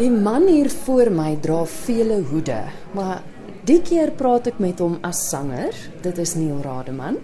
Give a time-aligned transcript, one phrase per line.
[0.00, 2.62] Die man hier voor my dra vele hoede,
[2.96, 3.18] maar
[3.68, 5.76] die keer praat ek met hom as sanger.
[6.00, 7.18] Dit is Neil Rademan.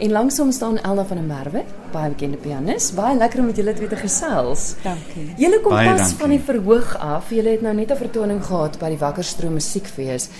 [0.00, 2.88] En langs hom staan Elna van der Merwe, baie bekende pianis.
[2.96, 4.70] Baie lekker om met julle twee te gesels.
[4.80, 5.26] Dankie.
[5.44, 6.18] Julle kom Baie pas dankie.
[6.22, 7.28] van die verhoog af.
[7.36, 10.30] Julle het nou net 'n vertoning gehad by die Wakkerstroom Musiekfees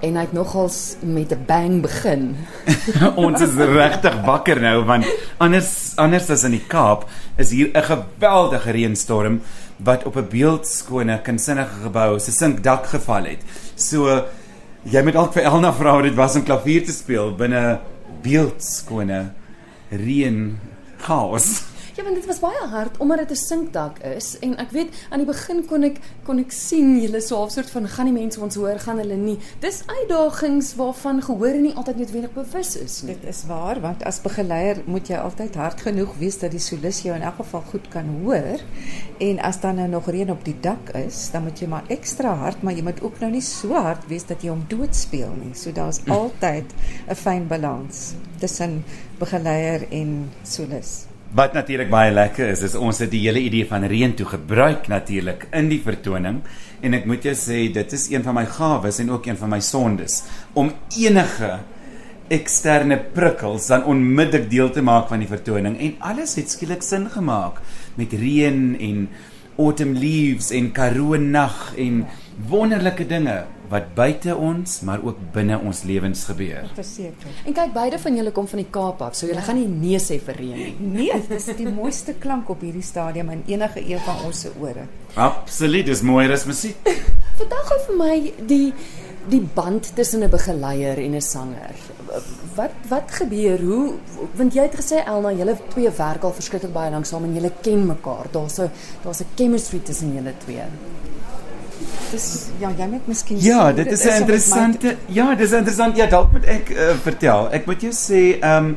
[0.00, 2.36] en hy het nogals met 'n bang begin.
[3.16, 5.04] ons is regtig wakker nou want
[5.38, 9.40] anders anders as in die Kaap is hier 'n geweldige reënstorm
[9.84, 13.42] wat op 'n beeldskone kunsinnige gebou se sinkdak geval het.
[13.76, 14.24] So
[14.82, 17.80] jy moet dalk vir Elna vra hoe dit was om klavier te speel binne
[18.22, 19.32] beeldskone
[19.90, 20.58] reën
[20.98, 21.69] chaos.
[22.00, 25.18] Ja, want dit was baie hard omdat dit 'n sinkdak is en ek weet aan
[25.18, 28.40] die begin kon ek kon ek sien julle so 'n soort van gaan die mense
[28.40, 29.38] ons hoor, gaan hulle nie.
[29.60, 33.14] Dis uitdagings waarvan gehoor nie altyd noodwendig bewus is nie.
[33.14, 37.02] Dit is waar want as begeleier moet jy altyd hard genoeg wees dat die solis
[37.02, 38.60] jou in elk geval goed kan hoor.
[39.18, 42.34] En as dan nou nog reën op die dak is, dan moet jy maar ekstra
[42.34, 45.54] hard, maar jy moet ook nou nie so hard wees dat jy hom doodspeel nie.
[45.54, 46.64] So daar's altyd
[47.08, 48.84] 'n fyn balans tussen
[49.18, 51.09] begeleier en solis.
[51.30, 54.88] Wat natuurlik baie lekker is, is ons het die hele idee van reën toe gebruik
[54.90, 56.40] natuurlik in die vertoning.
[56.82, 59.52] En ek moet jou sê dit is een van my gawes en ook een van
[59.52, 60.24] my sondes.
[60.58, 61.52] Om enige
[62.34, 65.78] eksterne prikkels dan onmiddellik deel te maak van die vertoning.
[65.78, 67.62] En alles het skielik sin gemaak
[67.94, 69.06] met reën en
[69.54, 72.08] autumn leaves en karoo nag en
[72.48, 76.66] wonderlike dinge wat buite ons maar ook binne ons lewens gebeur.
[76.74, 77.34] Verseker.
[77.46, 80.00] En kyk, beide van julle kom van die Kaap af, so julle gaan nie nee
[80.02, 80.72] sê vir reën nie.
[80.80, 84.50] Nee, dit is die mooiste klank op hierdie stadium in enige een van ons se
[84.58, 84.88] ore.
[85.14, 86.90] Absoluut, dis mooier as musiek.
[87.40, 88.16] Vertel gou vir my
[88.50, 88.66] die
[89.30, 91.76] die band tussen 'n begeleier en 'n sanger.
[92.56, 93.60] Wat wat gebeur?
[93.60, 93.94] Hoe
[94.34, 97.52] want jy het gesê Elna, julle twee werk al verskriklik baie lank saam en julle
[97.62, 98.26] ken mekaar.
[98.32, 98.70] Daar's 'n
[99.04, 100.64] daar's 'n chemistry tussen julle twee.
[102.10, 105.34] Dis ja, jy moet miskien Ja, sê hoe dit is 'n met my interessante Ja,
[105.34, 105.96] dis interessant.
[105.96, 107.50] Ja, dalk moet ek uh, vertel.
[107.52, 108.76] Ek moet jou sê, ehm um,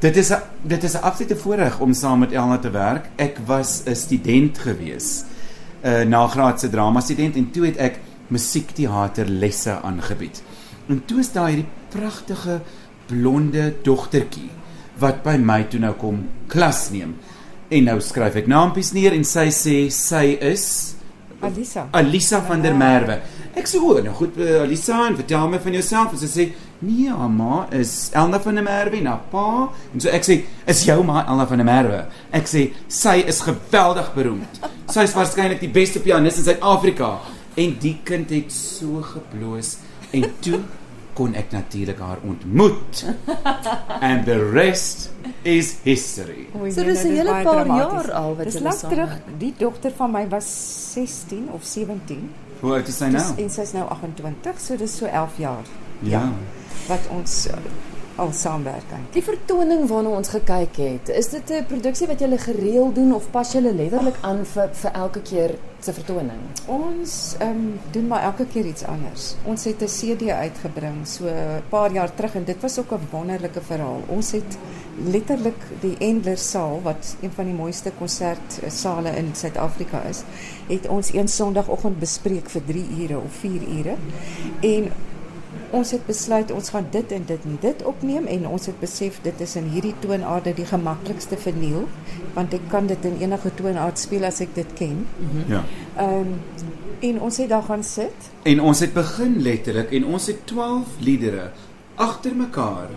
[0.00, 3.08] dit is 'n dit is 'n absolute voorreg om saam met Elna te werk.
[3.16, 5.24] Ek was 'n student gewees.
[5.82, 7.98] 'n uh, nagraadse drama student en toe het ek
[8.28, 10.42] musiekteaterlesse aangebied.
[10.88, 12.60] En toe is daar hierdie pragtige
[13.06, 14.50] blonde dogtertjie
[14.98, 17.16] wat by my toe nou kom klas neem.
[17.68, 20.95] En nou skryf ek naampies neer en sy sê sy is
[21.40, 21.88] Alisa.
[21.92, 23.20] Alisa van der Merwe.
[23.54, 26.52] Ek sê, "O, nou goed, uh, Alisa, en vertel my van jouself." En sy sê,
[26.78, 30.84] "Nee, haar ma is Elna van der Merwe, na pa." En so ek sê, "Is
[30.84, 34.60] jou ma Elna van der Merwe?" Ek sê, "Sy is geweldig beroemd.
[34.88, 37.18] Sy is waarskynlik die beste pianis in Suid-Afrika."
[37.54, 39.76] En die kind het so gebloos
[40.12, 40.60] en toe
[41.16, 43.04] kon ek natuurlik haar ontmoet.
[44.06, 45.10] And the rest
[45.42, 46.46] is history.
[46.54, 48.78] O, So nee, dis 'n dit is hele paar jaar al wat Dis julle lank
[48.78, 49.12] saam terug.
[49.40, 50.46] Die dogter van my was
[50.92, 52.30] 16 of 17.
[52.60, 53.40] Hoe oud is sy Dis, nou?
[53.44, 55.64] en sy's nou 28, so dis so 11 jaar
[56.02, 56.22] Ja.
[56.88, 57.54] wat ons uh,
[58.16, 59.12] al saamwerk eintlik.
[59.16, 63.30] Die vertoning waarna ons gekyk het, is dit 'n produksie wat julle gereeld doen of
[63.30, 66.40] pas julle letterlik aan vir vir elke keer se vertoning?
[66.66, 69.34] Ons ehm doen maar elke keer iets anders.
[69.44, 73.08] Ons het 'n CD uitgebring so 'n paar jaar terug en dit was ook 'n
[73.10, 74.02] wonderlike verhaal.
[74.06, 74.58] Ons het
[75.04, 80.22] letterlik die Endler saal wat een van die mooiste konsertsale in Suid-Afrika is,
[80.68, 83.94] het ons een Sondagoggend bespreek vir 3 ure of 4 ure.
[84.60, 84.92] En
[85.76, 89.20] ons het besluit ons gaan dit en dit en dit opneem en ons het besef
[89.22, 91.84] dit is in hierdie toonaarde die gemaklikste vir Neil
[92.34, 95.04] want ek kan dit in enige toonaard speel as ek dit ken.
[95.48, 95.64] Ja.
[95.96, 96.34] Ehm um,
[97.04, 98.28] en ons het daar gaan sit.
[98.48, 101.50] En ons het begin letterlik en ons het 12 liedere
[102.00, 102.88] agter mekaar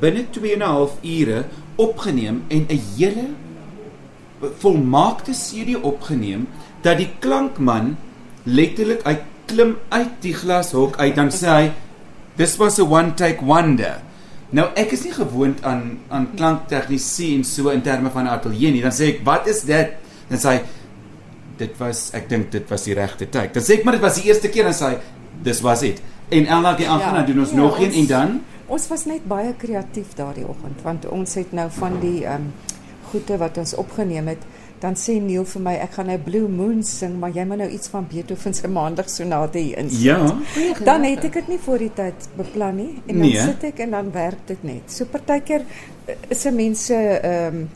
[0.00, 1.44] binne 2 en 'n half ure
[1.76, 3.26] opgeneem en 'n hele
[4.58, 6.48] volmaakte CD opgeneem
[6.80, 7.96] dat die klankman
[8.42, 11.66] letterlik hy klim uit die glashok uit dan sê hy
[12.40, 14.00] this was a one take wonder.
[14.56, 18.72] Nou ek is nie gewoond aan aan klanktegnisie en so in terme van 'n ateljee
[18.72, 18.82] nie.
[18.82, 19.88] Dan sê ek, "Wat is dit?"
[20.28, 20.60] Dan sê hy,
[21.56, 24.14] "Dit was ek dink dit was die regte tyd." Dan sê ek, "Maar dit was
[24.14, 24.96] die eerste keer." Dan sê hy,
[25.42, 28.40] "This was it." En elke keer aangaan dan doen ons Ja, nog een en dan
[28.66, 32.52] Ons was net baie kreatief daardie oggend want ons het nou van die ehm um,
[33.10, 34.38] goede wat ons opgeneem het,
[34.80, 37.68] dan sê Neil vir my ek gaan nou Blue Moon sing, maar jy moet nou
[37.68, 40.00] iets van Beethoven se Maandagsonate hier insit.
[40.02, 40.18] ja,
[40.84, 43.40] Dan het ek dit nie voor die tyd beplan nie en dan Nee.
[43.40, 44.82] sit ek en dan werk dit net.
[44.86, 45.62] So partykeer
[46.06, 47.68] eh, is 'n mense ehm um,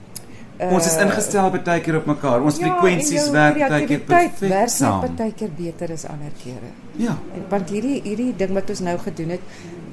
[0.70, 2.40] Ons is Uh, ingestel baie keer op mekaar.
[2.42, 5.00] Ons ja, frekwensies werk baie keer perfek werk saam.
[5.16, 6.70] baie keer beter as ander kere.
[6.96, 7.16] Ja.
[7.34, 9.40] En want hierdie hierdie ding wat ons nou gedoen het,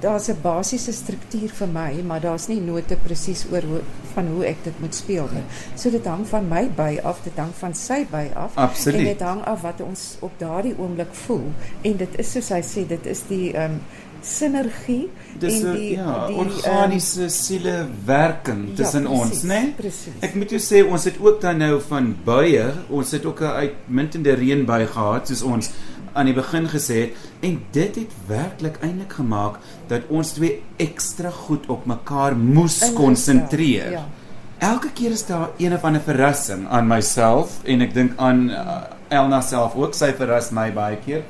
[0.01, 3.81] daar's 'n basiese struktuur vir my, maar daar's nie note presies oor hoe
[4.13, 5.43] van hoe ek dit moet speel nie.
[5.75, 8.99] So dit hang van my by af, dit hang van sy by af Absoluut.
[8.99, 11.51] en dit hang af wat ons op daardie oomblik voel.
[11.81, 13.81] En dit is soos hy sê, dit is die ehm um,
[14.21, 15.09] sinergie
[15.41, 19.61] Dis en die ja, die organiese siele werking Ja, tussen ons, presies, né?
[19.61, 19.73] Nee?
[19.77, 20.19] presies.
[20.21, 23.55] Ek moet jou sê ons het ook dan nou van buie, ons het ook 'n
[23.65, 25.71] uitmuntende reënbui gehad soos ons
[26.13, 31.29] aan die begin gesê het en dit het werklik eintlik gemaak dat ons twee ekstra
[31.29, 33.91] goed op mekaar moes konsentreer.
[33.91, 34.05] ja.
[34.61, 38.83] Elke keer is daar een of ander verrassing aan myself en ek dink aan uh,
[39.09, 41.23] Elna self ook, sy verras my baie keer.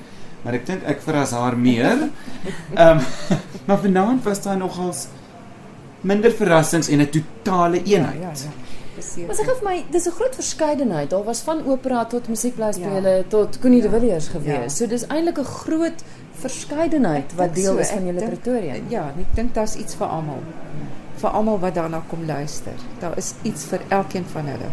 [0.43, 2.07] Maar ek dink ek verras haar meer.
[2.75, 3.01] Ehm um,
[3.67, 5.07] maar vanaand was daar nogals
[6.01, 8.21] minder verrassings en 'n totale eenheid.
[8.21, 8.69] Ja, ja, ja.
[8.95, 9.25] Beseker.
[9.27, 11.09] Maar sê gou vir my, dis 'n groot verskeidenheid.
[11.09, 13.23] Daar was van opera tot musiekblyspele Ja.
[13.27, 13.93] tot Connie de Ja.
[13.99, 14.53] Villiers gewees.
[14.63, 14.69] Ja.
[14.69, 16.03] So dis eintlik 'n groot
[16.41, 18.73] verskeidenheid Ek wat deel so, is van ek julle pretoria.
[18.89, 20.41] Ja, ek dink daar's iets vir almal.
[21.21, 22.73] Vir almal wat daarna kom luister.
[22.99, 24.69] Daar is iets vir elkeen van hulle.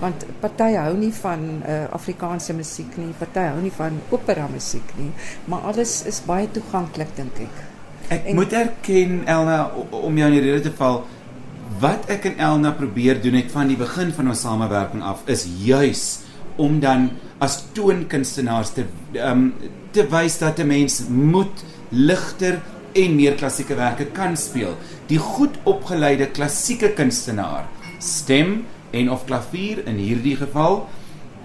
[0.00, 4.92] Want party hou nie van uh, Afrikaanse musiek nie, party hou nie van opera musiek
[4.98, 5.10] nie,
[5.50, 7.64] maar alles is baie toeganklik dink ek.
[8.08, 11.02] Ek En- moet erken Elna om jou in die rede te val
[11.80, 15.44] wat ek en Elna probeer doen het van die begin van ons samewerking af is
[15.64, 16.20] juis
[16.56, 17.10] om dan
[17.44, 18.86] as toonkunstenaars te
[19.22, 19.52] um,
[19.92, 22.60] te wys dat 'n mens moet ligter
[22.94, 24.74] en meer klassieke werke kan speel.
[25.06, 27.68] Die goed opgeleide klassieke kunstenaar,
[27.98, 30.86] stem en of klavier in hierdie geval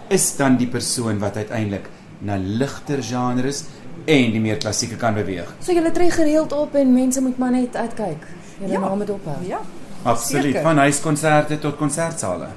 [0.07, 3.63] is dan die persoon wat uiteindelik na ligter genres
[4.06, 5.54] en die meer klassieke kan beweeg.
[5.60, 8.28] So julle tree gereeld op en mense moet maar net uitkyk.
[8.60, 8.80] Julle Ja.
[8.80, 9.36] naam moet ophou.
[9.48, 9.60] Ja.
[10.04, 10.62] Absoluut, Seker.
[10.62, 12.48] van huiskonserte tot konsertsale.